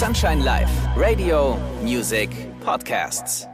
[0.00, 3.49] Sunshine Live, Radio, Music, Podcasts.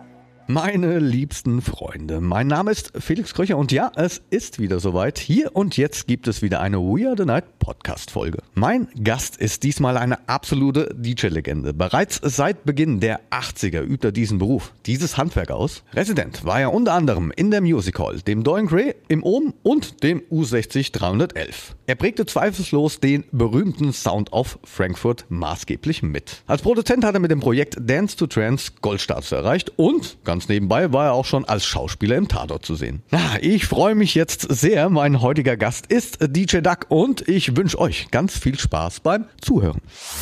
[0.48, 5.18] Meine liebsten Freunde, mein Name ist Felix Kröcher und ja, es ist wieder soweit.
[5.18, 8.38] Hier und jetzt gibt es wieder eine We Are the Night Podcast Folge.
[8.54, 11.74] Mein Gast ist diesmal eine absolute DJ-Legende.
[11.74, 15.82] Bereits seit Beginn der 80er übt er diesen Beruf, dieses Handwerk aus.
[15.92, 20.04] Resident war er unter anderem in der Music Hall, dem Doing Gray, im Ohm und
[20.04, 21.74] dem U60 311.
[21.88, 26.42] Er prägte zweifellos den berühmten Sound of Frankfurt maßgeblich mit.
[26.46, 30.50] Als Produzent hat er mit dem Projekt Dance to Trance Goldstatus erreicht und ganz Ganz
[30.50, 33.02] nebenbei war er auch schon als Schauspieler im Tatort zu sehen.
[33.10, 34.90] Ja, ich freue mich jetzt sehr.
[34.90, 39.80] Mein heutiger Gast ist DJ Duck und ich wünsche euch ganz viel Spaß beim Zuhören.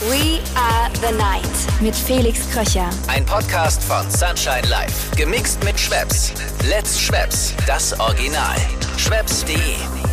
[0.08, 2.88] We are the night mit Felix Kröcher.
[3.08, 5.16] Ein Podcast von Sunshine Life.
[5.16, 6.32] Gemixt mit Schwepps.
[6.70, 7.52] Let's Schwepps.
[7.66, 8.54] Das Original.
[8.96, 10.03] Schwepps.de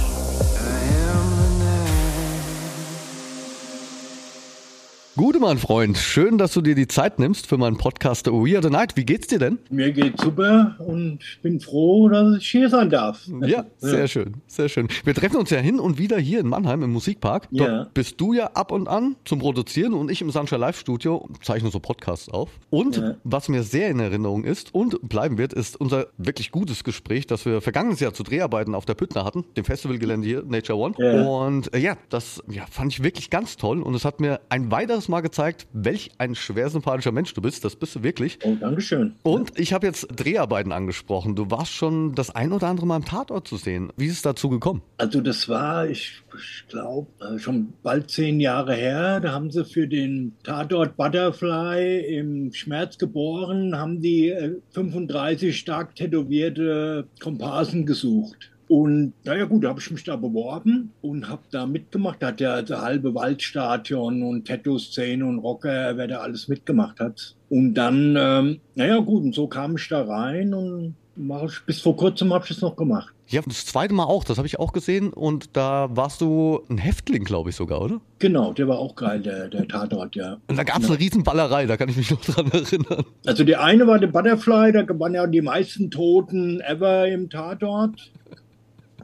[5.21, 5.99] Gute, mein Freund.
[5.99, 8.98] Schön, dass du dir die Zeit nimmst für meinen Podcast We Are the Night.
[8.98, 9.59] Wie geht's dir denn?
[9.70, 13.29] Mir geht's super und ich bin froh, dass ich hier sein darf.
[13.46, 14.07] Ja, sehr ja.
[14.07, 14.87] schön, sehr schön.
[15.04, 17.49] Wir treffen uns ja hin und wieder hier in Mannheim im Musikpark.
[17.51, 17.87] Dort ja.
[17.93, 21.70] bist du ja ab und an zum Produzieren und ich im Sunshine Live Studio zeichne
[21.70, 22.49] so Podcasts auf.
[22.71, 23.13] Und ja.
[23.24, 27.46] was mir sehr in Erinnerung ist und bleiben wird, ist unser wirklich gutes Gespräch, das
[27.46, 31.27] wir vergangenes Jahr zu Dreharbeiten auf der Püttner hatten, dem Festivalgelände hier, Nature One.
[31.27, 34.71] Und äh, ja, das ja, fand ich wirklich ganz toll und es hat mir ein
[34.71, 37.63] weiteres Mal gezeigt, welch ein schwer sympathischer Mensch du bist.
[37.63, 38.40] Das bist du wirklich.
[38.43, 39.15] Oh, Dankeschön.
[39.23, 41.35] Und ich habe jetzt Dreharbeiten angesprochen.
[41.35, 43.91] Du warst schon das ein oder andere Mal am Tatort zu sehen.
[43.98, 44.81] Wie ist es dazu gekommen?
[44.98, 49.20] Also das war, ich, ich glaube, äh, schon bald zehn Jahre her.
[49.20, 54.34] Da haben sie für den Tatort Butterfly im Schmerz geboren, haben die
[54.71, 58.51] 35 äh, stark tätowierte Komparsen gesucht.
[58.72, 62.24] Und naja gut, da habe ich mich da beworben und habe da mitgemacht.
[62.24, 67.36] Da hat ja das halbe Waldstadion und Tattoo-Szene und Rocker, wer da alles mitgemacht hat.
[67.50, 71.97] Und dann, ähm, naja gut, und so kam ich da rein und ich, bis vor
[71.97, 73.14] kurzem habe ich es noch gemacht.
[73.28, 75.12] Ja, das zweite Mal auch, das habe ich auch gesehen.
[75.12, 78.00] Und da warst du ein Häftling, glaube ich sogar, oder?
[78.20, 80.38] Genau, der war auch geil, der, der Tatort, ja.
[80.48, 83.04] Und da gab es eine Riesenballerei, da kann ich mich noch dran erinnern.
[83.26, 88.12] Also die eine war der Butterfly, da waren ja die meisten Toten ever im Tatort.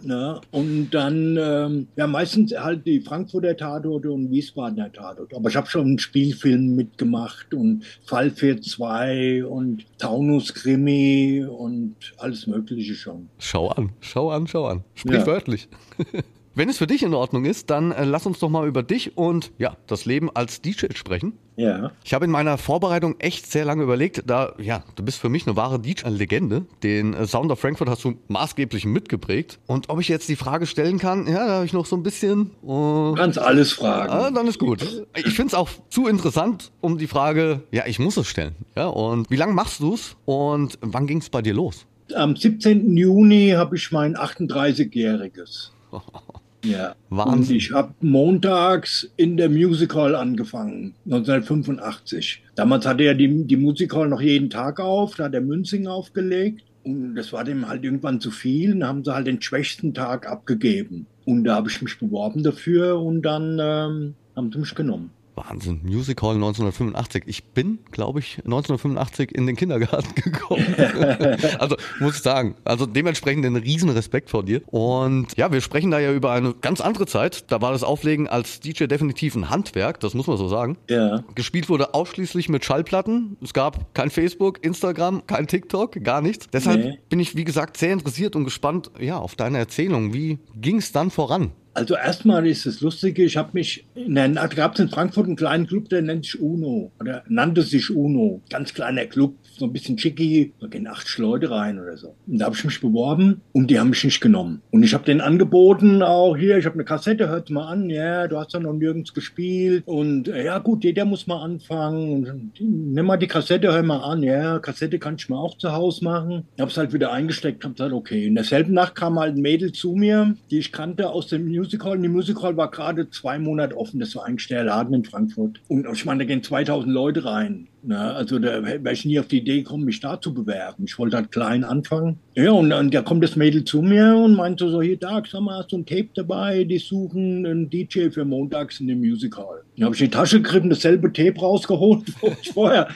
[0.03, 0.39] Ne?
[0.51, 5.35] Und dann, ähm, ja, meistens halt die Frankfurter Tatorte und Wiesbadener Tatorte.
[5.35, 12.47] Aber ich habe schon einen Spielfilm mitgemacht und Fall 2 und Taunus Krimi und alles
[12.47, 13.29] Mögliche schon.
[13.39, 14.83] Schau an, schau an, schau an.
[14.95, 15.67] Sprichwörtlich.
[16.13, 16.21] Ja.
[16.57, 19.15] Wenn es für dich in Ordnung ist, dann äh, lass uns doch mal über dich
[19.15, 21.33] und ja, das Leben als DJ sprechen.
[21.55, 21.91] Ja.
[22.03, 25.45] Ich habe in meiner Vorbereitung echt sehr lange überlegt, da, ja, du bist für mich
[25.45, 26.65] eine wahre DJ-Legende.
[26.81, 29.59] Den äh, Sound of Frankfurt hast du maßgeblich mitgeprägt.
[29.67, 32.01] Und ob ich jetzt die Frage stellen kann, ja, da habe ich noch so ein
[32.01, 32.49] bisschen.
[32.67, 34.11] Äh, Kannst alles fragen.
[34.11, 34.81] Ah, dann ist gut.
[35.15, 38.55] Ich finde es auch zu interessant, um die Frage, ja, ich muss es stellen.
[38.75, 41.85] Ja, und wie lange machst du es und wann ging es bei dir los?
[42.15, 42.97] Am 17.
[42.97, 45.69] Juni habe ich mein 38-jähriges.
[46.65, 46.95] Ja.
[47.09, 47.55] Wahnsinn.
[47.55, 52.43] Und ich habe montags in der Music Hall angefangen, 1985.
[52.55, 55.87] Damals hatte er die, die Music Hall noch jeden Tag auf, da hat er Münzing
[55.87, 56.63] aufgelegt.
[56.83, 58.71] Und das war dem halt irgendwann zu viel.
[58.71, 61.05] Dann haben sie halt den schwächsten Tag abgegeben.
[61.25, 65.11] Und da habe ich mich beworben dafür und dann ähm, haben sie mich genommen.
[65.37, 67.23] Wahnsinn, Music Hall 1985.
[67.27, 70.75] Ich bin, glaube ich, 1985 in den Kindergarten gekommen.
[71.59, 74.61] also muss ich sagen, also dementsprechend einen riesen Respekt vor dir.
[74.67, 77.51] Und ja, wir sprechen da ja über eine ganz andere Zeit.
[77.51, 80.77] Da war das Auflegen als DJ definitiv ein Handwerk, das muss man so sagen.
[80.89, 81.23] Ja.
[81.35, 83.37] Gespielt wurde ausschließlich mit Schallplatten.
[83.41, 86.47] Es gab kein Facebook, Instagram, kein TikTok, gar nichts.
[86.51, 86.99] Deshalb nee.
[87.09, 90.13] bin ich, wie gesagt, sehr interessiert und gespannt ja, auf deine Erzählung.
[90.13, 91.51] Wie ging es dann voran?
[91.77, 95.67] Also erstmal ist es lustig, ich habe mich, da gab es in Frankfurt einen kleinen
[95.67, 98.41] Club, der nennt sich UNO oder nannte sich UNO.
[98.49, 102.15] Ganz kleiner Club, so ein bisschen chicky, da gehen 80 Leute rein oder so.
[102.25, 104.63] Und da habe ich mich beworben und die haben mich nicht genommen.
[104.71, 108.27] Und ich habe den angeboten, auch hier, ich habe eine Kassette, hört mal an, ja,
[108.27, 112.11] du hast ja noch nirgends gespielt und äh, ja gut, jeder muss mal anfangen.
[112.25, 115.73] Und, nimm mal die Kassette, hör mal an, ja, Kassette kann ich mir auch zu
[115.73, 116.47] Hause machen.
[116.55, 118.25] Ich habe es halt wieder eingesteckt, habe gesagt, okay.
[118.25, 121.66] In derselben Nacht kam halt ein Mädel zu mir, die ich kannte aus dem Music
[121.67, 121.99] Music Hall.
[121.99, 123.99] Die Music Hall war gerade zwei Monate offen.
[123.99, 125.59] Das war eigentlich der Laden in Frankfurt.
[125.67, 127.67] Und ich meine, da gehen 2000 Leute rein.
[127.83, 130.85] Na, also da wäre ich nie auf die Idee gekommen, mich da zu bewerben.
[130.85, 132.19] Ich wollte halt klein anfangen.
[132.35, 135.59] Ja, und dann da kommt das Mädel zu mir und meinte so, hier, sag mal,
[135.59, 136.63] hast du ein Tape dabei?
[136.63, 139.56] Die suchen einen DJ für montags in dem Music Hall.
[139.77, 142.87] Dann habe ich in die Tasche gegriffen, dasselbe Tape rausgeholt, wo ich vorher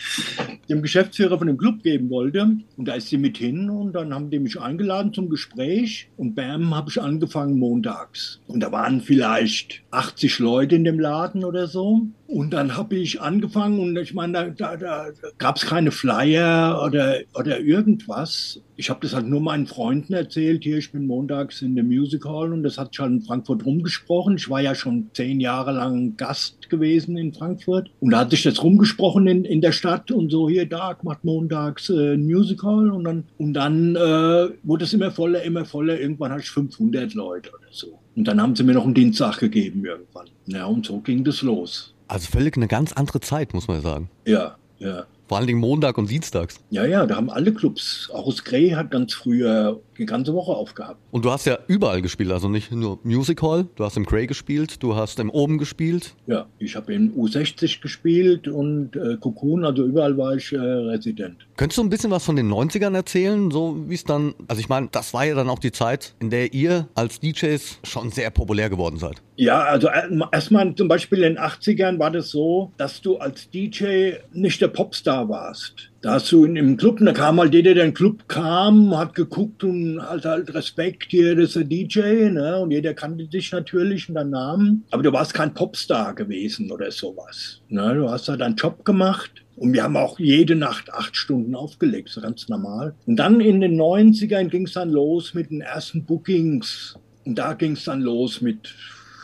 [0.68, 2.58] dem Geschäftsführer von dem Club geben wollte.
[2.76, 6.34] Und da ist sie mit hin und dann haben die mich eingeladen zum Gespräch und
[6.34, 8.42] bam, habe ich angefangen montags.
[8.48, 12.08] Und da waren vielleicht 80 Leute in dem Laden oder so.
[12.32, 15.08] Und dann habe ich angefangen und ich meine, da, da, da
[15.38, 18.62] gab es keine Flyer oder, oder irgendwas.
[18.78, 20.64] Ich habe das halt nur meinen Freunden erzählt.
[20.64, 24.38] Hier, ich bin montags in der Music Hall und das hat schon in Frankfurt rumgesprochen.
[24.38, 28.44] Ich war ja schon zehn Jahre lang Gast gewesen in Frankfurt und da hat sich
[28.44, 32.92] das rumgesprochen in, in der Stadt und so hier, da macht montags äh, Music Hall
[32.92, 36.00] und dann, und dann äh, wurde es immer voller, immer voller.
[36.00, 38.00] Irgendwann hatte ich 500 Leute oder so.
[38.16, 40.28] Und dann haben sie mir noch einen Dienstag gegeben irgendwann.
[40.46, 41.91] Ja, und so ging das los.
[42.12, 44.10] Also völlig eine ganz andere Zeit, muss man sagen.
[44.26, 45.06] Ja, ja.
[45.30, 46.60] Vor allen Dingen Montag und Dienstags.
[46.70, 48.10] Ja, ja, da haben alle Clubs.
[48.14, 51.00] Auch aus Grey hat ganz früher die ganze Woche aufgehabt.
[51.12, 54.26] Und du hast ja überall gespielt, also nicht nur Music Hall, du hast im Grey
[54.26, 56.16] gespielt, du hast im Oben gespielt.
[56.26, 61.38] Ja, ich habe in U60 gespielt und äh, Cocoon, also überall war ich äh, Resident.
[61.56, 64.70] Könntest du ein bisschen was von den 90ern erzählen, so wie es dann, also ich
[64.70, 68.32] meine, das war ja dann auch die Zeit, in der ihr als DJs schon sehr
[68.32, 69.22] populär geworden seid.
[69.36, 69.88] Ja, also
[70.32, 74.70] erstmal zum Beispiel in den 80ern war das so, dass du als DJ nicht der
[74.70, 75.91] Popstar warst.
[76.02, 78.98] Da hast du in, im Club, da kam halt jeder, der in den Club kam,
[78.98, 82.60] hat geguckt und halt halt Respekt, hier, das ist der DJ, ne?
[82.60, 84.84] Und jeder kannte dich natürlich und deinen Namen.
[84.90, 87.62] Aber du warst kein Popstar gewesen oder sowas.
[87.70, 87.94] Ne?
[87.94, 89.32] Du hast da deinen Job gemacht.
[89.58, 92.96] Und wir haben auch jede Nacht acht Stunden aufgelegt, so ganz normal.
[93.06, 96.96] Und dann in den 90ern ging es dann los mit den ersten Bookings.
[97.26, 98.74] Und da ging es dann los mit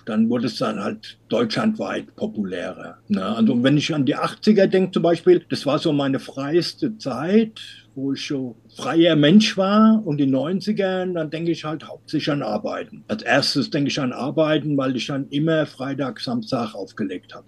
[0.07, 2.97] dann wurde es dann halt deutschlandweit populärer.
[3.07, 3.23] Ne?
[3.23, 7.59] Also wenn ich an die 80er denke zum Beispiel, das war so meine freiste Zeit,
[7.95, 12.43] wo ich so freier Mensch war und die 90er, dann denke ich halt hauptsächlich an
[12.43, 13.03] Arbeiten.
[13.07, 17.47] Als erstes denke ich an Arbeiten, weil ich dann immer Freitag, Samstag aufgelegt habe.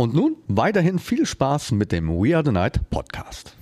[0.00, 3.56] Und nun weiterhin viel Spaß mit dem We Are the Night Podcast.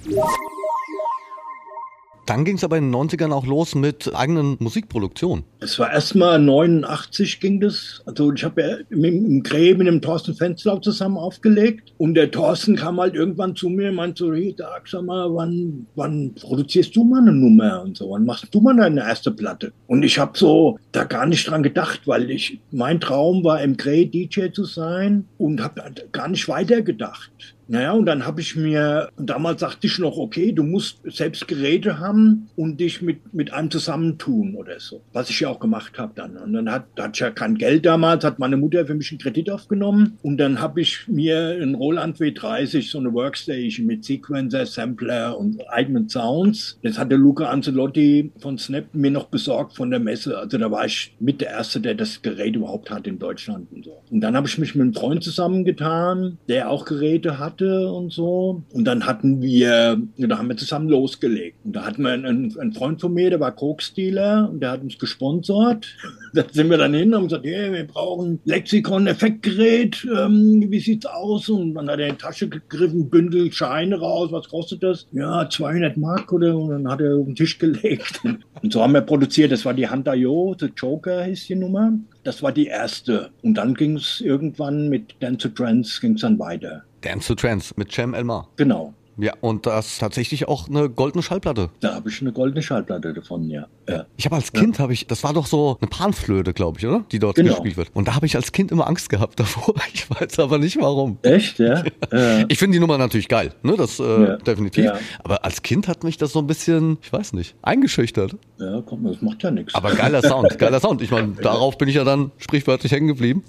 [2.26, 5.44] Dann ging es aber in den 90ern auch los mit eigenen Musikproduktionen.
[5.60, 8.02] Es war erstmal 89 ging das.
[8.04, 12.32] Also ich habe ja mit, im Grä mit dem Thorsten Fensterlau zusammen aufgelegt und der
[12.32, 16.34] Thorsten kam halt irgendwann zu mir und meinte so, hey Dag, sag mal, wann, wann
[16.34, 19.72] produzierst du mal eine Nummer und so, wann machst du mal deine erste Platte?
[19.86, 23.76] Und ich habe so da gar nicht dran gedacht, weil ich, mein Traum war im
[23.76, 25.80] Grä DJ zu sein und habe
[26.10, 27.55] gar nicht weiter gedacht.
[27.68, 31.98] Naja, und dann habe ich mir, damals sagte ich noch, okay, du musst selbst Geräte
[31.98, 35.02] haben und dich mit, mit einem zusammentun oder so.
[35.12, 36.36] Was ich ja auch gemacht habe dann.
[36.36, 39.18] Und dann hat, hatte ich ja kein Geld damals, hat meine Mutter für mich einen
[39.18, 40.16] Kredit aufgenommen.
[40.22, 45.60] Und dann habe ich mir ein Roland W30, so eine Workstation mit Sequencer, Sampler und
[45.68, 46.78] eigenen Sounds.
[46.84, 50.38] Das hatte Luca Ancelotti von Snap mir noch besorgt von der Messe.
[50.38, 53.84] Also da war ich mit der Erste, der das Gerät überhaupt hat in Deutschland und
[53.84, 54.02] so.
[54.10, 58.12] Und dann habe ich mich mit einem Freund zusammengetan, der auch Geräte hat hatte und
[58.12, 58.62] so.
[58.72, 61.58] Und dann hatten wir, da haben wir zusammen losgelegt.
[61.64, 64.82] Und da hatten wir einen, einen Freund von mir, der war Coke-Dealer und der hat
[64.82, 65.86] uns gesponsert.
[66.34, 71.06] Da sind wir dann hin und haben gesagt, hey, wir brauchen Lexikon-Effektgerät, ähm, wie sieht's
[71.06, 71.48] aus?
[71.48, 75.06] Und dann hat er in die Tasche gegriffen, Bündel Scheine raus, was kostet das?
[75.12, 76.56] Ja, 200 Mark oder?
[76.56, 78.20] Und dann hat er auf den Tisch gelegt.
[78.62, 81.92] Und so haben wir produziert, das war die Hunter Yo, The Joker hieß die Nummer.
[82.24, 83.30] Das war die erste.
[83.42, 86.82] Und dann ging es irgendwann mit Dance to Trance ging dann weiter.
[87.06, 88.48] Dance to Trance mit Cem Elmar.
[88.56, 88.92] Genau.
[89.18, 91.70] Ja, und das ist tatsächlich auch eine goldene Schallplatte.
[91.80, 93.66] Da habe ich eine goldene Schallplatte davon, ja.
[93.88, 94.04] ja.
[94.16, 94.82] Ich habe als Kind, ja.
[94.82, 97.04] habe ich, das war doch so eine Panflöte, glaube ich, oder?
[97.10, 97.54] Die dort genau.
[97.54, 97.90] gespielt wird.
[97.94, 99.74] Und da habe ich als Kind immer Angst gehabt davor.
[99.94, 101.18] Ich weiß aber nicht warum.
[101.22, 101.82] Echt, ja?
[102.48, 103.74] ich finde die Nummer natürlich geil, ne?
[103.76, 104.36] Das äh, ja.
[104.36, 104.84] definitiv.
[104.84, 104.98] Ja.
[105.24, 108.36] Aber als Kind hat mich das so ein bisschen, ich weiß nicht, eingeschüchtert.
[108.58, 109.74] Ja, komm, das macht ja nichts.
[109.74, 111.00] Aber geiler Sound, geiler Sound.
[111.00, 113.44] Ich meine, darauf bin ich ja dann sprichwörtlich hängen geblieben.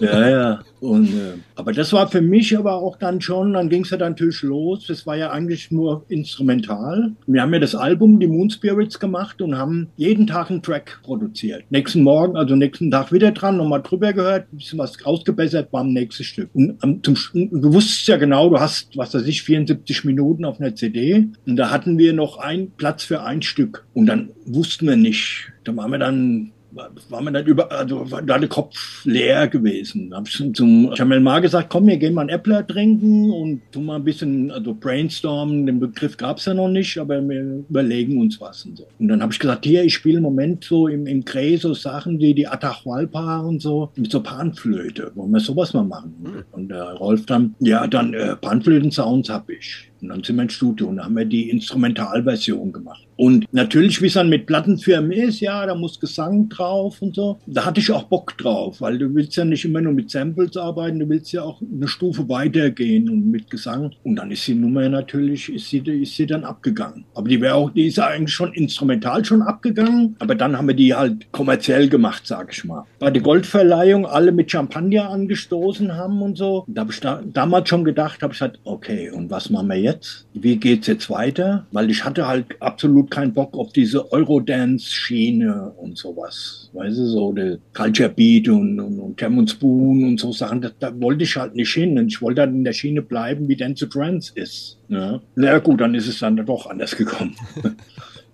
[0.00, 0.60] Ja, ja.
[0.80, 3.96] Und, äh, aber das war für mich aber auch dann schon, dann ging es ja
[3.96, 4.88] dann natürlich los.
[4.96, 7.12] Das war ja eigentlich nur instrumental.
[7.26, 11.00] Wir haben ja das Album, die Moon Spirits, gemacht und haben jeden Tag einen Track
[11.02, 11.64] produziert.
[11.68, 15.92] Nächsten Morgen, also nächsten Tag wieder dran, nochmal drüber gehört, ein bisschen was ausgebessert, beim
[15.92, 16.48] nächsten Stück.
[16.54, 20.60] Und um, zum, du wusstest ja genau, du hast, was weiß ich, 74 Minuten auf
[20.60, 23.84] einer CD und da hatten wir noch einen Platz für ein Stück.
[23.92, 28.22] Und dann wussten wir nicht, da waren wir dann war man dann über, also war
[28.22, 30.12] da der Kopf leer gewesen.
[30.14, 33.86] Hab ich zum Jamel Mar gesagt, komm, wir gehen mal ein Äppler trinken und tun
[33.86, 38.20] mal ein bisschen, also brainstormen, den Begriff gab es ja noch nicht, aber wir überlegen
[38.20, 38.86] uns was und so.
[38.98, 41.74] Und dann habe ich gesagt, hier, ich spiele im Moment so im, im Krä so
[41.74, 46.14] Sachen wie die Atahualpa und so, mit so Panflöte, wollen wir sowas mal machen.
[46.22, 46.44] Mhm.
[46.52, 49.90] Und der Rolf dann, ja, dann äh, Panflöten-Sounds habe ich.
[50.00, 53.06] Und dann sind wir ins Studio und haben wir die Instrumentalversion gemacht.
[53.16, 57.38] Und natürlich, wie es dann mit Plattenfirmen ist, ja, da muss Gesang drauf und so.
[57.46, 60.56] Da hatte ich auch Bock drauf, weil du willst ja nicht immer nur mit Samples
[60.56, 63.92] arbeiten, du willst ja auch eine Stufe weitergehen und mit Gesang.
[64.02, 67.04] Und dann ist die Nummer natürlich, ist sie, ist sie dann abgegangen.
[67.14, 70.74] Aber die wäre auch, die ist eigentlich schon instrumental schon abgegangen, aber dann haben wir
[70.74, 72.84] die halt kommerziell gemacht, sag ich mal.
[72.98, 76.64] Bei der Goldverleihung alle mit Champagner angestoßen haben und so.
[76.68, 79.76] Da habe ich da, damals schon gedacht, habe ich gesagt, okay, und was machen wir
[79.76, 79.85] jetzt?
[80.34, 81.66] Wie geht's jetzt weiter?
[81.72, 86.70] Weil ich hatte halt absolut keinen Bock auf diese Eurodance-Schiene und sowas.
[86.72, 90.60] Weißt du, so der Culture Beat und, und, und Cam und Spoon und so Sachen,
[90.60, 91.98] da, da wollte ich halt nicht hin.
[91.98, 94.78] Und ich wollte halt in der Schiene bleiben, wie Dance to Trance ist.
[94.88, 95.20] Ja.
[95.34, 97.34] Na gut, dann ist es dann doch anders gekommen.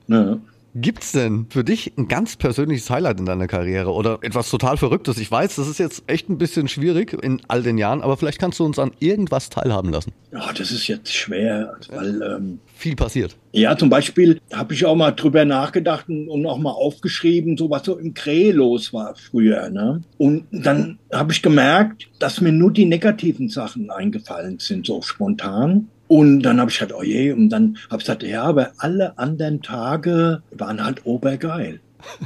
[0.08, 0.38] ja.
[0.74, 5.18] Gibt's denn für dich ein ganz persönliches Highlight in deiner Karriere oder etwas total Verrücktes?
[5.18, 8.38] Ich weiß, das ist jetzt echt ein bisschen schwierig in all den Jahren, aber vielleicht
[8.38, 10.12] kannst du uns an irgendwas teilhaben lassen.
[10.32, 13.36] Ja, das ist jetzt schwer, weil ähm, viel passiert.
[13.52, 17.84] Ja, zum Beispiel habe ich auch mal drüber nachgedacht und auch mal aufgeschrieben, so was
[17.84, 19.68] so im Kreh los war früher.
[19.68, 20.00] Ne?
[20.16, 25.88] Und dann habe ich gemerkt, dass mir nur die negativen Sachen eingefallen sind, so spontan.
[26.12, 29.16] Und dann habe ich gesagt, oh je, und dann habe ich gesagt, ja, aber alle
[29.16, 31.80] anderen Tage waren halt obergeil.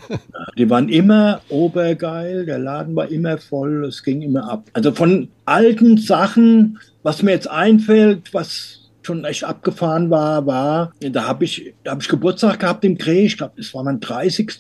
[0.58, 4.68] Die waren immer obergeil, der Laden war immer voll, es ging immer ab.
[4.72, 11.28] Also von alten Sachen, was mir jetzt einfällt, was schon echt abgefahren war, war, da
[11.28, 14.50] habe ich, da hab ich Geburtstag gehabt im Kreh, ich glaube, das war mein 30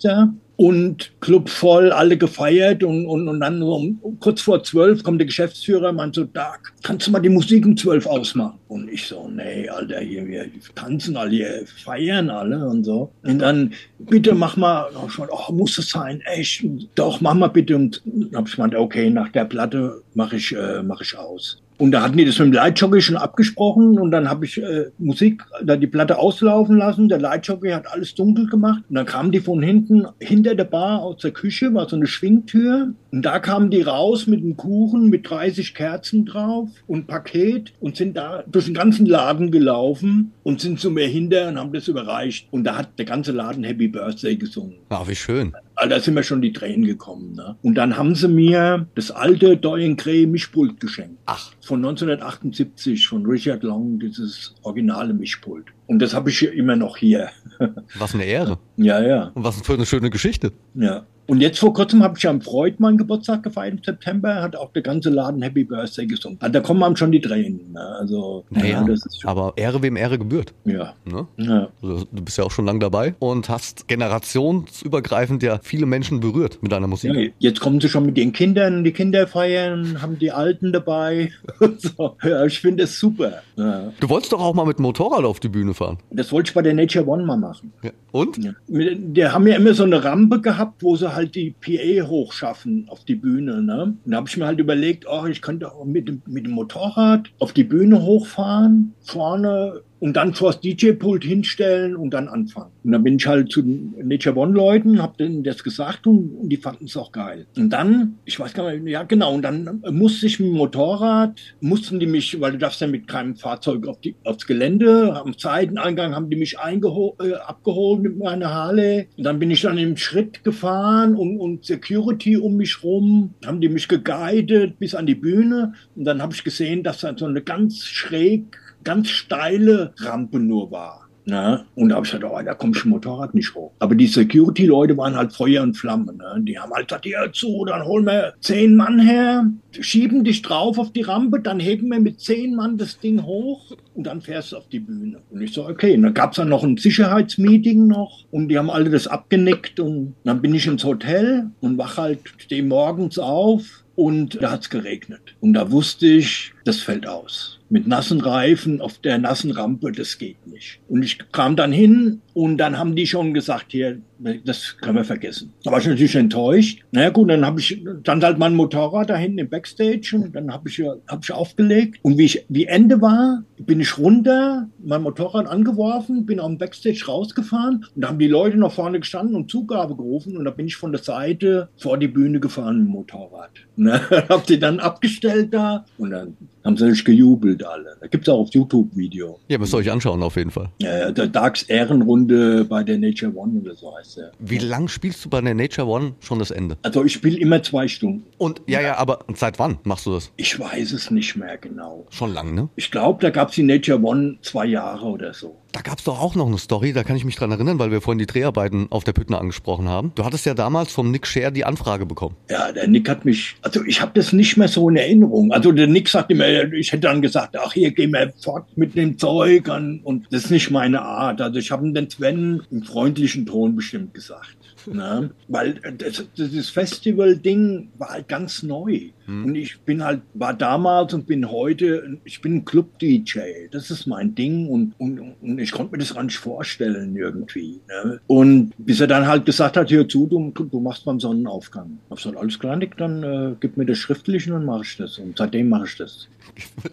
[0.56, 5.26] und Club voll, alle gefeiert und, und, und dann um, kurz vor zwölf kommt der
[5.26, 8.58] Geschäftsführer und meint so, da kannst du mal die Musik um zwölf ausmachen?
[8.68, 13.12] Und ich so, nee, Alter, hier, wir tanzen alle, hier, feiern alle und so.
[13.22, 17.76] Und dann, bitte mach mal, oh, muss es sein, echt, doch, mach mal bitte.
[17.76, 21.62] Und dann hab ich gemeint, okay, nach der Platte mache ich, äh, mach ich aus.
[21.78, 24.86] Und da hatten die das mit dem Lightjockey schon abgesprochen und dann habe ich äh,
[24.98, 27.08] Musik, da die Platte auslaufen lassen.
[27.08, 31.02] Der Lightjockey hat alles dunkel gemacht und dann kamen die von hinten, hinter der Bar
[31.02, 35.08] aus der Küche, war so eine Schwingtür und da kamen die raus mit einem Kuchen
[35.08, 40.60] mit 30 Kerzen drauf und Paket und sind da durch den ganzen Laden gelaufen und
[40.60, 42.46] sind zu mir hinter und haben das überreicht.
[42.50, 44.74] Und da hat der ganze Laden Happy Birthday gesungen.
[44.90, 45.54] Ach, wie schön.
[45.76, 47.32] Also da sind mir schon die Tränen gekommen.
[47.34, 47.56] Ne?
[47.62, 51.16] Und dann haben sie mir das alte Doyen Grey Mischpult geschenkt.
[51.24, 51.52] Ach.
[51.62, 55.64] Von 1978 von Richard Long, dieses originale Mischpult.
[55.86, 57.30] Und das habe ich immer noch hier.
[57.98, 58.58] Was eine Ehre.
[58.76, 59.30] Ja, ja.
[59.32, 60.52] Und was für eine schöne Geschichte.
[60.74, 61.06] Ja.
[61.26, 64.72] Und jetzt vor kurzem habe ich am Freud meinen Geburtstag gefeiert im September, hat auch
[64.72, 66.38] der ganze Laden Happy Birthday gesungen.
[66.40, 67.72] Also da kommen einem schon die Tränen.
[67.72, 67.80] Ne?
[67.80, 70.54] Also, naja, ja, aber Ehre wem Ehre gebührt.
[70.64, 70.94] Ja.
[71.04, 71.26] Ne?
[71.36, 71.68] ja.
[71.82, 76.58] Also, du bist ja auch schon lange dabei und hast generationsübergreifend ja viele Menschen berührt
[76.62, 77.14] mit deiner Musik.
[77.14, 81.32] Ja, jetzt kommen sie schon mit den Kindern, die Kinder feiern, haben die Alten dabei.
[81.78, 82.16] so.
[82.22, 83.42] ja, ich finde es super.
[83.56, 83.92] Ja.
[83.98, 85.98] Du wolltest doch auch mal mit dem Motorrad auf die Bühne fahren.
[86.10, 87.72] Das wollte ich bei der Nature One mal machen.
[88.12, 88.38] Und?
[88.68, 93.04] Die haben ja immer so eine Rampe gehabt, wo sie halt die PA hochschaffen auf
[93.04, 93.62] die Bühne.
[93.62, 93.96] Ne?
[94.04, 97.30] Und da habe ich mir halt überlegt, oh, ich könnte auch mit mit dem Motorrad
[97.38, 102.72] auf die Bühne hochfahren, vorne und dann vors DJ-Pult hinstellen und dann anfangen.
[102.84, 106.48] Und dann bin ich halt zu den Nature One-Leuten, hab denen das gesagt und, und
[106.48, 107.46] die fanden es auch geil.
[107.56, 111.40] Und dann, ich weiß gar nicht, ja genau, und dann musste ich mit dem Motorrad,
[111.60, 115.34] mussten die mich, weil du darfst ja mit keinem Fahrzeug auf die, aufs Gelände, am
[115.36, 119.08] Seiteneingang haben die mich äh, abgeholt mit meiner Harley.
[119.16, 123.60] Und dann bin ich dann im Schritt gefahren und, und Security um mich rum, haben
[123.60, 125.72] die mich geguidet bis an die Bühne.
[125.94, 130.70] Und dann habe ich gesehen, dass da so eine ganz schräg ganz steile Rampe nur
[130.70, 131.06] war.
[131.28, 131.64] Ne?
[131.74, 133.72] Und da habe ich gesagt, oh, da kommt schon Motorrad nicht hoch.
[133.80, 136.14] Aber die Security-Leute waren halt Feuer und Flamme.
[136.14, 136.36] Ne?
[136.42, 140.78] Die haben halt gesagt, ja zu, dann holen wir zehn Mann her, schieben dich drauf
[140.78, 144.52] auf die Rampe, dann heben wir mit zehn Mann das Ding hoch und dann fährst
[144.52, 145.18] du auf die Bühne.
[145.30, 145.96] Und ich so, okay.
[145.96, 149.80] Und dann gab es dann noch ein Sicherheitsmeeting noch und die haben alle das abgenickt
[149.80, 154.60] und dann bin ich ins Hotel und wach halt, stehe morgens auf und da hat
[154.60, 155.34] es geregnet.
[155.40, 157.58] Und da wusste ich, das fällt aus.
[157.68, 160.80] Mit nassen Reifen auf der nassen Rampe, das geht nicht.
[160.88, 164.00] Und ich kam dann hin und dann haben die schon gesagt, hier,
[164.44, 165.52] das können wir vergessen.
[165.64, 166.80] Da war ich natürlich enttäuscht.
[166.92, 170.34] Na naja, gut, dann habe ich dann halt mein Motorrad da hinten im Backstage und
[170.34, 171.98] dann habe ich, hab ich aufgelegt.
[172.02, 176.58] Und wie, ich, wie Ende war, bin ich runter, mein Motorrad angeworfen, bin auf dem
[176.58, 180.50] Backstage rausgefahren und da haben die Leute noch vorne gestanden und Zugabe gerufen und da
[180.50, 183.50] bin ich von der Seite vor die Bühne gefahren mit dem Motorrad.
[183.78, 184.00] Ne?
[184.30, 187.96] Hab die dann abgestellt da und dann haben sie nicht gejubelt alle.
[188.00, 189.38] Da gibt es auch auf YouTube Video.
[189.48, 190.68] Ja, müsst ihr euch anschauen auf jeden Fall.
[190.80, 194.32] Ja, der Darks Ehrenrunde bei der Nature One oder so heißt der.
[194.38, 196.76] Wie lang spielst du bei der Nature One schon das Ende?
[196.82, 198.24] Also ich spiele immer zwei Stunden.
[198.38, 200.30] Und ja, ja, aber seit wann machst du das?
[200.36, 202.06] Ich weiß es nicht mehr genau.
[202.10, 202.68] Schon lang, ne?
[202.76, 205.56] Ich glaube, da gab es die Nature One zwei Jahre oder so.
[205.72, 207.90] Da gab es doch auch noch eine Story, da kann ich mich dran erinnern, weil
[207.90, 210.10] wir vorhin die Dreharbeiten auf der Püttner angesprochen haben.
[210.14, 212.34] Du hattest ja damals vom Nick Scher die Anfrage bekommen.
[212.48, 215.52] Ja, der Nick hat mich, also ich habe das nicht mehr so in Erinnerung.
[215.52, 219.18] Also der Nick sagte ich hätte dann gesagt, ach hier, geh mal fort mit dem
[219.18, 220.00] Zeug an.
[220.02, 221.40] Und das ist nicht meine Art.
[221.40, 224.55] Also ich habe den Sven im freundlichen Ton bestimmt gesagt.
[224.86, 225.30] Ne?
[225.48, 229.10] Weil das, das Festival-Ding war halt ganz neu.
[229.26, 229.44] Hm.
[229.44, 233.68] Und ich bin halt, war damals und bin heute, ich bin ein Club-DJ.
[233.70, 237.80] Das ist mein Ding und, und, und ich konnte mir das gar nicht vorstellen irgendwie.
[237.88, 238.20] Ne?
[238.26, 241.98] Und bis er dann halt gesagt hat, hör zu, du, du machst beim Sonnenaufgang.
[242.04, 244.82] Ich hab gesagt, alles klar, Nick, dann äh, gib mir das schriftlich und dann mache
[244.84, 245.18] ich das.
[245.18, 246.28] Und seitdem mache ich das.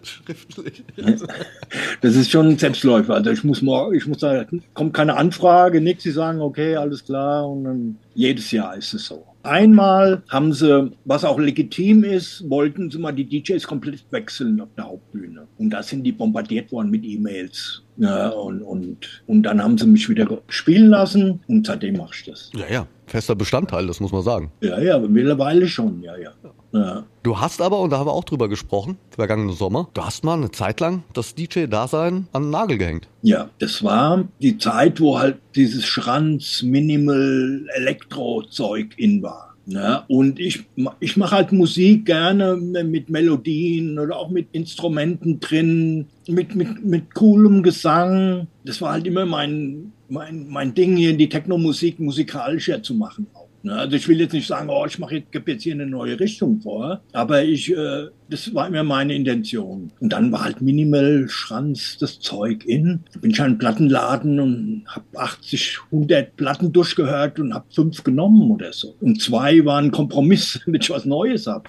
[0.02, 0.84] schriftlich?
[2.00, 3.14] das ist schon ein Selbstläufer.
[3.14, 7.04] Also ich muss morgen, ich muss da, kommt keine Anfrage, nichts, sie sagen, okay, alles
[7.04, 7.83] klar und dann
[8.14, 9.24] jedes Jahr ist es so.
[9.42, 14.68] Einmal haben sie, was auch legitim ist, wollten sie mal die DJs komplett wechseln auf
[14.76, 15.46] der Hauptbühne.
[15.58, 17.82] Und da sind die bombardiert worden mit E-Mails.
[17.98, 22.24] Ja, und, und, und dann haben sie mich wieder spielen lassen und seitdem mache ich
[22.24, 22.50] das.
[22.54, 24.50] Ja, ja, fester Bestandteil, das muss man sagen.
[24.62, 26.32] Ja, ja, mittlerweile schon, ja, ja.
[26.42, 26.50] ja.
[27.22, 30.34] Du hast aber, und da haben wir auch drüber gesprochen, vergangenen Sommer, du hast mal
[30.34, 33.08] eine Zeit lang das DJ-Dasein an den Nagel gehängt.
[33.22, 39.54] Ja, das war die Zeit, wo halt dieses Schranz, Minimal, Elektro-Zeug in war.
[39.66, 40.64] Ja, und ich,
[41.00, 47.14] ich mache halt Musik gerne mit Melodien oder auch mit Instrumenten drin, mit, mit, mit
[47.14, 48.46] coolem Gesang.
[48.64, 53.26] Das war halt immer mein, mein, mein Ding hier, die Techno-Musik musikalischer zu machen.
[53.32, 53.48] Auch.
[53.64, 53.74] Ne?
[53.74, 56.20] Also ich will jetzt nicht sagen, oh, ich mache jetzt, gebe jetzt hier eine neue
[56.20, 59.90] Richtung vor, aber ich, äh, das war immer meine Intention.
[60.00, 63.00] Und dann war halt Minimal Schranz das Zeug in.
[63.14, 68.04] Da bin ich an einen Plattenladen und habe 80, 100 Platten durchgehört und habe fünf
[68.04, 68.94] genommen oder so.
[69.00, 71.64] Und zwei waren Kompromiss, damit ich was Neues habe.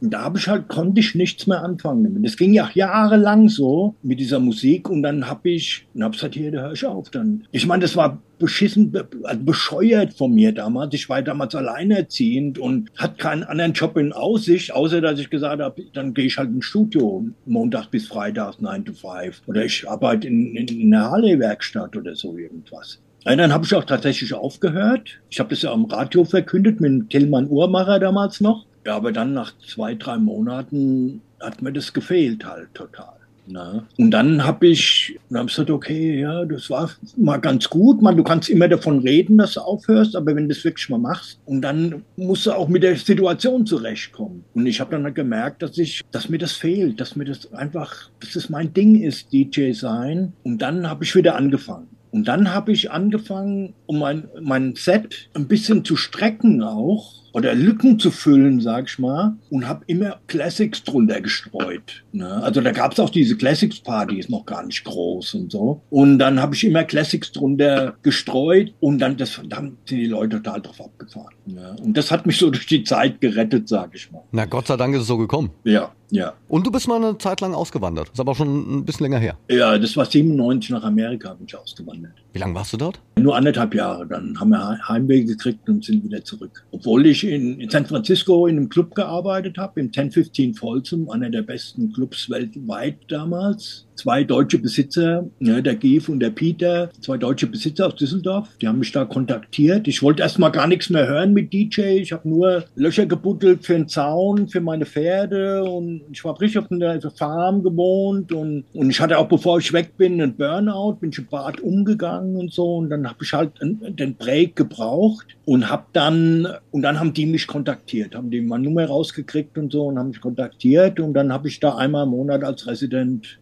[0.00, 2.22] Und da habe ich halt, konnte ich nichts mehr anfangen.
[2.22, 6.34] Das ging ja jahrelang so mit dieser Musik und dann habe ich, und habe gesagt,
[6.34, 7.44] hier, da höre ich auf dann.
[7.52, 8.92] Ich meine, das war beschissen,
[9.24, 10.94] also bescheuert von mir damals.
[10.94, 15.60] Ich war damals alleinerziehend und hatte keinen anderen Job in Aussicht, außer dass ich gesagt
[15.60, 19.42] habe, dann gehe ich halt ins Studio, Montag bis Freitag, 9 to 5.
[19.46, 22.98] Oder ich arbeite in, in, in einer Harley-Werkstatt oder so irgendwas.
[23.26, 25.20] Und dann habe ich auch tatsächlich aufgehört.
[25.28, 28.64] Ich habe das ja am Radio verkündet mit Tillmann Uhrmacher damals noch.
[28.86, 33.20] Ja, aber dann nach zwei, drei Monaten hat mir das gefehlt halt total.
[33.50, 33.84] Ne?
[33.98, 38.00] Und dann habe ich, dann hab ich gesagt, okay, ja, das war mal ganz gut.
[38.00, 40.98] Man, du kannst immer davon reden, dass du aufhörst, aber wenn du das wirklich mal
[40.98, 44.44] machst, und dann musst du auch mit der Situation zurechtkommen.
[44.54, 47.52] Und ich habe dann halt gemerkt, dass ich, dass mir das fehlt, dass mir das
[47.52, 50.32] einfach, dass das mein Ding ist, DJ sein.
[50.44, 51.88] Und dann habe ich wieder angefangen.
[52.12, 57.54] Und dann habe ich angefangen, um mein, mein Set ein bisschen zu strecken auch oder
[57.54, 62.04] Lücken zu füllen, sag ich mal, und habe immer Classics drunter gestreut.
[62.12, 62.28] Ne?
[62.42, 65.82] Also da gab es auch diese Classics-Party, ist noch gar nicht groß und so.
[65.90, 70.42] Und dann habe ich immer Classics drunter gestreut und dann, das, dann sind die Leute
[70.42, 71.34] total drauf abgefahren.
[71.46, 71.76] Ne?
[71.82, 74.22] Und das hat mich so durch die Zeit gerettet, sag ich mal.
[74.32, 75.50] Na Gott sei Dank ist es so gekommen.
[75.64, 76.32] Ja, ja.
[76.48, 78.08] Und du bist mal eine Zeit lang ausgewandert.
[78.08, 79.36] Das ist aber schon ein bisschen länger her.
[79.48, 82.14] Ja, das war 97 nach Amerika, bin ich ausgewandert.
[82.32, 83.00] Wie lange warst du dort?
[83.18, 84.06] Nur anderthalb Jahre.
[84.06, 86.64] Dann haben wir Heimweh gekriegt und sind wieder zurück.
[86.70, 91.28] Obwohl ich in, in San Francisco in einem Club gearbeitet habe, im 1015 Folsom, einer
[91.28, 97.18] der besten Clubs weltweit damals zwei deutsche Besitzer, ja, der Gief und der Peter, zwei
[97.18, 99.86] deutsche Besitzer aus Düsseldorf, die haben mich da kontaktiert.
[99.88, 101.98] Ich wollte erstmal gar nichts mehr hören mit DJ.
[102.00, 106.62] Ich habe nur Löcher gebuddelt für einen Zaun, für meine Pferde und ich war richtig
[106.62, 110.94] auf einer Farm gewohnt und, und ich hatte auch, bevor ich weg bin, einen Burnout,
[111.00, 115.26] bin ich im Bad umgegangen und so und dann habe ich halt den Break gebraucht
[115.44, 119.72] und habe dann, und dann haben die mich kontaktiert, haben die meine Nummer rausgekriegt und
[119.72, 123.38] so und haben mich kontaktiert und dann habe ich da einmal im Monat als Resident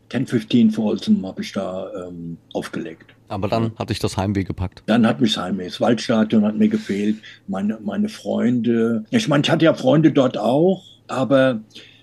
[0.51, 3.15] 1015 Folsom habe ich da ähm, aufgelegt.
[3.29, 4.83] Aber dann hatte ich das Heimweh gepackt.
[4.87, 5.67] Dann hat mich das Heimweh.
[5.67, 7.17] Das Waldstadion hat mir gefehlt.
[7.47, 9.05] Meine, meine Freunde.
[9.11, 11.61] Ich meine, ich hatte ja Freunde dort auch, aber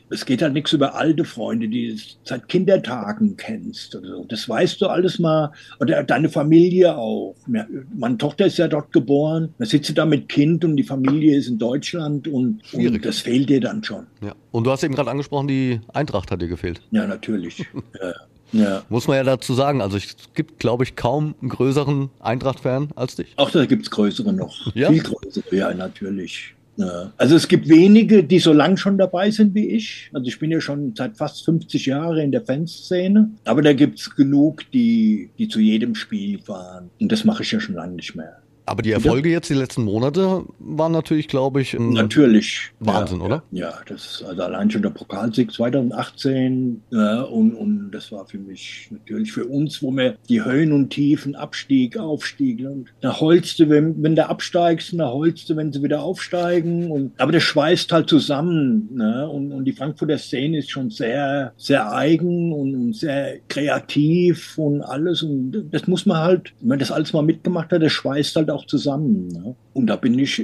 [0.09, 3.95] es geht halt nichts über alte Freunde, die du seit Kindertagen kennst.
[3.95, 4.25] Oder so.
[4.25, 5.51] Das weißt du alles mal.
[5.79, 7.35] Oder deine Familie auch.
[7.47, 9.53] Meine Tochter ist ja dort geboren.
[9.57, 13.19] Da sitzt du da mit Kind und die Familie ist in Deutschland und, und das
[13.19, 14.05] fehlt dir dann schon.
[14.21, 14.35] Ja.
[14.51, 16.81] Und du hast eben gerade angesprochen, die Eintracht hat dir gefehlt.
[16.91, 17.59] Ja, natürlich.
[18.01, 18.13] ja.
[18.51, 18.83] Ja.
[18.89, 19.81] Muss man ja dazu sagen.
[19.81, 23.33] Also es gibt, glaube ich, kaum einen größeren Eintracht-Fan als dich.
[23.35, 24.73] Auch da gibt es größere noch.
[24.75, 24.91] Ja?
[24.91, 26.55] Viel größere, ja, natürlich.
[26.77, 27.11] Ja.
[27.17, 30.09] Also es gibt wenige, die so lang schon dabei sind wie ich.
[30.13, 33.29] Also ich bin ja schon seit fast 50 Jahren in der Fanszene.
[33.45, 36.89] Aber da gibt es genug, die, die zu jedem Spiel fahren.
[36.99, 38.37] Und das mache ich ja schon lange nicht mehr.
[38.65, 43.43] Aber die Erfolge jetzt die letzten Monate waren natürlich, glaube ich, natürlich Wahnsinn, ja, oder?
[43.51, 48.39] Ja, das ist also allein schon der Pokalsieg 2018 ja, und, und das war für
[48.39, 53.59] mich natürlich für uns, wo wir die Höhen und Tiefen, Abstieg, Aufstieg und da holst
[53.59, 57.43] du, wenn, wenn du absteigst, da holst du, wenn sie wieder aufsteigen und aber das
[57.43, 59.29] schweißt halt zusammen ne?
[59.29, 64.81] und, und die Frankfurter Szene ist schon sehr, sehr eigen und, und sehr kreativ und
[64.81, 68.35] alles und das muss man halt, wenn man das alles mal mitgemacht hat, das schweißt
[68.35, 69.27] halt auch zusammen.
[69.27, 69.55] Ne?
[69.73, 70.43] Und da bin ich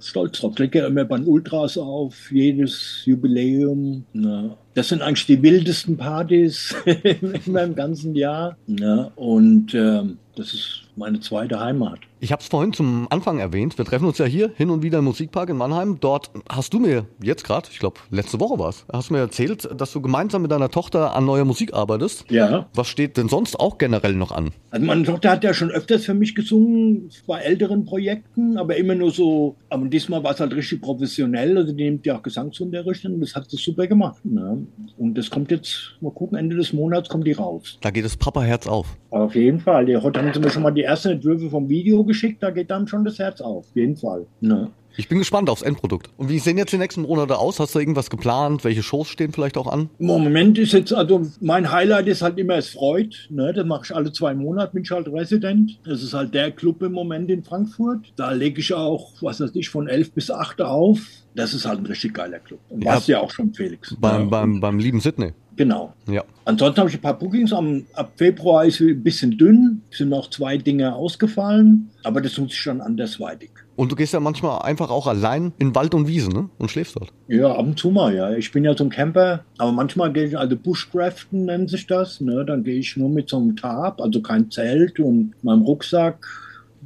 [0.00, 0.52] stolz drauf.
[0.54, 4.04] Ich lege ja immer bei den Ultras auf, jedes Jubiläum.
[4.12, 4.56] Ne?
[4.74, 8.56] Das sind eigentlich die wildesten Partys in meinem ganzen Jahr.
[8.66, 9.10] Ne?
[9.16, 11.98] Und ähm, das ist meine zweite Heimat.
[12.20, 13.76] Ich habe es vorhin zum Anfang erwähnt.
[13.76, 15.98] Wir treffen uns ja hier hin und wieder im Musikpark in Mannheim.
[16.00, 19.20] Dort hast du mir jetzt gerade, ich glaube letzte Woche war es, hast du mir
[19.20, 22.30] erzählt, dass du gemeinsam mit deiner Tochter an neuer Musik arbeitest.
[22.30, 22.66] Ja.
[22.74, 24.52] Was steht denn sonst auch generell noch an?
[24.70, 28.94] Also meine Tochter hat ja schon öfters für mich gesungen bei älteren Projekten, aber immer
[28.94, 29.56] nur so.
[29.68, 31.58] Aber diesmal war es halt richtig professionell.
[31.58, 34.24] Also die nimmt ja auch Gesangsunterricht und das hat sie super gemacht.
[34.24, 34.66] Ne?
[34.96, 37.78] Und das kommt jetzt, mal gucken, Ende des Monats kommt die raus.
[37.82, 38.96] Da geht das Papa-Herz auf.
[39.10, 39.86] Auf jeden Fall.
[40.02, 42.86] Heute haben sie mir schon mal die ersten Entwürfe vom Video geschickt, da geht dann
[42.86, 43.54] schon das Herz auf.
[43.54, 44.26] Auf jeden Fall.
[44.40, 44.70] Ne?
[44.96, 46.08] Ich bin gespannt aufs Endprodukt.
[46.16, 47.58] Und wie sehen jetzt die nächsten Monate aus?
[47.58, 48.62] Hast du irgendwas geplant?
[48.62, 49.90] Welche Shows stehen vielleicht auch an?
[49.98, 53.16] Im Moment ist jetzt, also mein Highlight ist halt immer es Freud.
[53.28, 53.52] Ne?
[53.52, 55.80] Das mache ich alle zwei Monate, bin ich halt Resident.
[55.84, 58.12] Das ist halt der Club im Moment in Frankfurt.
[58.14, 61.00] Da lege ich auch, was weiß ich, von elf bis acht auf.
[61.34, 62.60] Das ist halt ein richtig geiler Club.
[62.68, 63.96] Und ja, warst ja auch schon, Felix.
[63.98, 64.28] Beim, ja.
[64.28, 65.32] beim, beim lieben Sydney.
[65.56, 65.92] Genau.
[66.08, 66.24] Ja.
[66.44, 67.52] Ansonsten habe ich ein paar Bookings.
[67.52, 69.82] Am, ab Februar ist es ein bisschen dünn.
[69.90, 71.90] Es sind noch zwei Dinge ausgefallen.
[72.02, 73.50] Aber das tut sich schon andersweitig.
[73.76, 76.48] Und du gehst ja manchmal einfach auch allein in Wald und Wiese, ne?
[76.58, 77.12] Und schläfst dort.
[77.28, 78.32] Ja, ab und zu mal, ja.
[78.32, 82.20] Ich bin ja so ein Camper, aber manchmal gehe ich, also Bushcraften nennt sich das,
[82.20, 82.44] ne?
[82.44, 86.24] Dann gehe ich nur mit so einem Tarp, also kein Zelt und meinem Rucksack,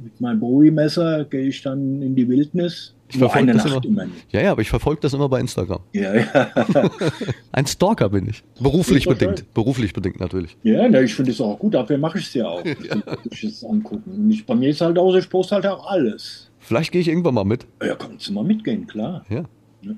[0.01, 2.95] mit meinem Bowie-Messer gehe ich dann in die Wildnis.
[3.11, 3.83] Ich verfolge das immer.
[3.83, 5.79] immer ja, ja, aber ich verfolge das immer bei Instagram.
[5.93, 6.51] Ja, ja.
[7.51, 8.43] Ein Stalker bin ich.
[8.59, 9.39] Beruflich bedingt.
[9.39, 9.47] Schön.
[9.53, 10.55] Beruflich bedingt natürlich.
[10.61, 11.73] Ja, ne, ich finde es auch gut.
[11.73, 12.63] Dafür mache ich es ja auch.
[12.65, 12.75] ja.
[13.31, 14.29] Ich es angucken.
[14.29, 16.51] Ich, bei mir ist halt auch, ich poste halt auch alles.
[16.59, 17.65] Vielleicht gehe ich irgendwann mal mit.
[17.83, 19.25] Ja, kannst du mal mitgehen, klar.
[19.29, 19.45] Ja.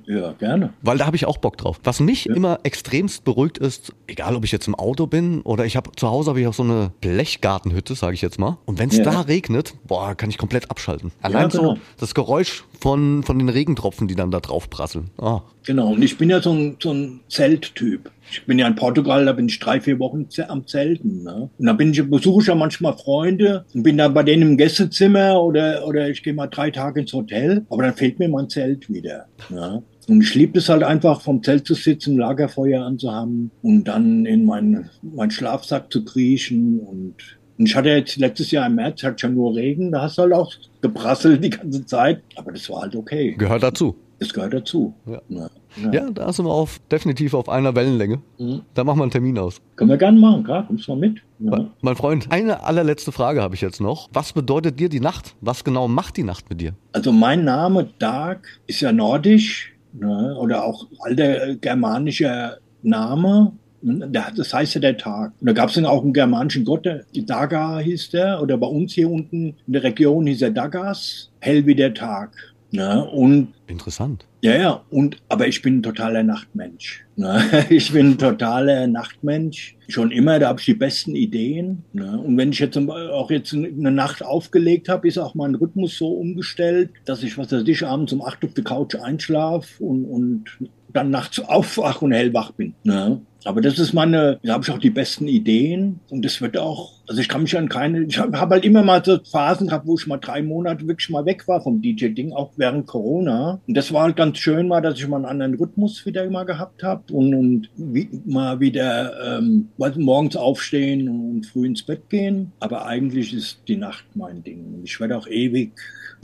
[0.05, 0.73] Ja, gerne.
[0.81, 1.79] Weil da habe ich auch Bock drauf.
[1.83, 2.35] Was mich ja.
[2.35, 6.07] immer extremst beruhigt ist, egal ob ich jetzt im Auto bin oder ich habe zu
[6.07, 8.57] Hause habe ich auch so eine Blechgartenhütte, sage ich jetzt mal.
[8.65, 9.03] Und wenn es ja.
[9.03, 11.11] da regnet, boah, kann ich komplett abschalten.
[11.21, 11.75] Allein ja, genau.
[11.75, 15.09] so das Geräusch von, von den Regentropfen, die dann da drauf prasseln.
[15.17, 15.41] Oh.
[15.65, 18.09] Genau, und ich bin ja so ein, so ein Zelttyp.
[18.31, 21.23] Ich bin ja in Portugal, da bin ich drei, vier Wochen am Zelten.
[21.23, 21.49] Ne?
[21.57, 24.57] Und da bin ich, besuche ich ja manchmal Freunde und bin dann bei denen im
[24.57, 28.49] Gästezimmer oder, oder ich gehe mal drei Tage ins Hotel, aber dann fehlt mir mein
[28.49, 29.25] Zelt wieder.
[29.49, 29.83] Ne?
[30.07, 34.45] Und ich liebe es halt einfach, vom Zelt zu sitzen, Lagerfeuer anzuhaben und dann in
[34.45, 36.79] meinen mein Schlafsack zu kriechen.
[36.79, 37.15] Und,
[37.57, 40.23] und ich hatte jetzt letztes Jahr im März, hatte schon nur Regen, da hast du
[40.23, 43.35] halt auch geprasselt die ganze Zeit, aber das war halt okay.
[43.37, 43.95] Gehört dazu.
[44.21, 44.93] Das gehört dazu.
[45.07, 45.19] Ja.
[45.29, 45.49] ja.
[45.91, 46.09] Ja.
[46.11, 48.19] da sind wir auf, definitiv auf einer Wellenlänge.
[48.37, 48.61] Mhm.
[48.75, 49.59] Da machen wir einen Termin aus.
[49.75, 51.21] Können wir gerne machen, klar, kommst du mal mit.
[51.39, 51.71] Ja.
[51.81, 54.09] Mein Freund, eine allerletzte Frage habe ich jetzt noch.
[54.13, 55.33] Was bedeutet dir die Nacht?
[55.41, 56.73] Was genau macht die Nacht mit dir?
[56.91, 60.37] Also mein Name Dark ist ja nordisch ne?
[60.37, 63.53] oder auch alter germanischer Name.
[63.81, 65.33] Das heißt ja der Tag.
[65.39, 68.67] Und da gab es dann auch einen germanischen Gott, der Daga hieß der, oder bei
[68.67, 72.35] uns hier unten in der Region hieß er Dagas, hell wie der Tag.
[72.71, 73.03] Ne?
[73.05, 74.25] Und Interessant.
[74.41, 77.05] Ja, ja, und aber ich bin ein totaler Nachtmensch.
[77.15, 77.43] Ne?
[77.69, 79.75] Ich bin ein totaler Nachtmensch.
[79.87, 81.83] Schon immer, da habe ich die besten Ideen.
[81.93, 82.19] Ne?
[82.19, 86.13] Und wenn ich jetzt auch jetzt eine Nacht aufgelegt habe, ist auch mein Rhythmus so
[86.13, 90.45] umgestellt, dass ich, was weiß ich, abends um acht auf der Couch einschlafe und, und
[90.93, 92.73] dann nachts aufwach und hellwach bin.
[92.83, 93.21] Ne?
[93.45, 96.93] Aber das ist meine, da habe ich auch die besten Ideen und das wird auch,
[97.07, 99.87] also ich kann mich an keine, ich habe hab halt immer mal so Phasen gehabt,
[99.87, 103.59] wo ich mal drei Monate wirklich mal weg war vom DJ-Ding, auch während Corona.
[103.67, 106.45] Und das war halt ganz schön mal, dass ich mal einen anderen Rhythmus wieder mal
[106.45, 112.51] gehabt habe und, und wie, mal wieder ähm, morgens aufstehen und früh ins Bett gehen.
[112.59, 114.81] Aber eigentlich ist die Nacht mein Ding.
[114.83, 115.73] Ich werde auch ewig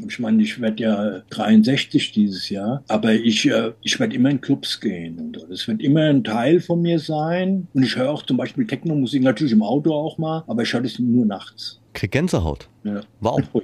[0.06, 4.42] ich meine, ich werde ja 63 dieses Jahr, aber ich, äh, ich werde immer in
[4.42, 7.68] Clubs gehen und das wird immer ein Teil von mir sein.
[7.74, 10.82] Und ich höre auch zum Beispiel Techno-Musik, natürlich im Auto auch mal, aber ich höre
[10.82, 11.80] das nur nachts.
[11.94, 12.70] Krieg Gänsehaut.
[12.84, 13.02] Ja.
[13.22, 13.42] Wow.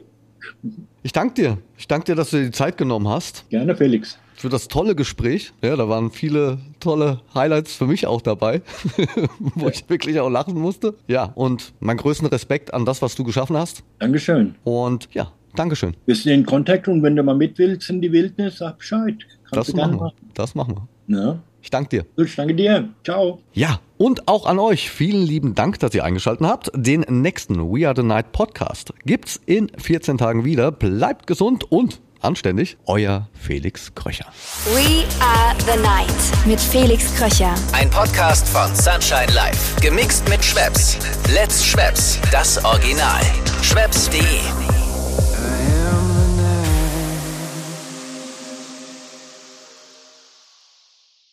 [1.03, 1.57] Ich danke dir.
[1.77, 3.49] Ich danke dir, dass du dir die Zeit genommen hast.
[3.49, 4.17] Gerne, Felix.
[4.35, 5.53] Für das tolle Gespräch.
[5.61, 8.61] Ja, da waren viele tolle Highlights für mich auch dabei,
[9.39, 10.95] wo ich wirklich auch lachen musste.
[11.07, 13.83] Ja, und meinen größten Respekt an das, was du geschaffen hast.
[13.99, 14.55] Dankeschön.
[14.63, 15.95] Und ja, Dankeschön.
[16.05, 19.15] Wir sind in Kontakt und wenn du mal mit willst in die Wildnis, sag Bescheid.
[19.49, 20.03] Kannst das machen wir.
[20.03, 20.31] Machen.
[20.33, 20.75] Das machen
[21.07, 21.17] wir.
[21.17, 21.39] Ja.
[21.61, 22.05] Ich danke dir.
[22.17, 22.89] Gut, ich danke dir.
[23.05, 23.39] Ciao.
[23.53, 26.71] Ja, und auch an euch vielen lieben Dank, dass ihr eingeschaltet habt.
[26.75, 30.71] Den nächsten We Are the Night Podcast gibt's in 14 Tagen wieder.
[30.71, 32.77] Bleibt gesund und anständig.
[32.85, 34.25] Euer Felix Kröcher.
[34.73, 37.55] We Are the Night mit Felix Kröcher.
[37.71, 39.79] Ein Podcast von Sunshine Life.
[39.81, 40.97] Gemixt mit Schwepps.
[41.33, 42.19] Let's Schwepps.
[42.31, 43.21] Das Original.
[43.61, 44.82] Schwepps.de